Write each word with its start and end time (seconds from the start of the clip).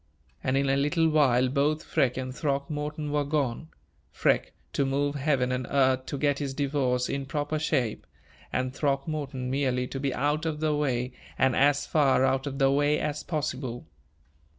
And, 0.43 0.57
in 0.57 0.67
a 0.67 0.75
little 0.75 1.07
while, 1.09 1.47
both 1.47 1.83
Freke 1.83 2.17
and 2.17 2.33
Throckmorton 2.35 3.11
were 3.11 3.23
gone 3.23 3.69
Freke, 4.11 4.51
to 4.73 4.83
move 4.83 5.13
heaven 5.13 5.51
and 5.51 5.67
earth 5.69 6.07
to 6.07 6.17
get 6.17 6.39
his 6.39 6.55
divorce 6.55 7.07
in 7.07 7.27
proper 7.27 7.59
shape; 7.59 8.07
and 8.51 8.73
Throckmorton, 8.73 9.51
merely 9.51 9.85
to 9.85 9.99
be 9.99 10.11
out 10.11 10.47
of 10.47 10.59
the 10.59 10.75
way, 10.75 11.11
and 11.37 11.55
as 11.55 11.85
far 11.85 12.25
out 12.25 12.47
of 12.47 12.57
the 12.57 12.71
way 12.71 12.97
as 12.99 13.21
possible. 13.21 13.85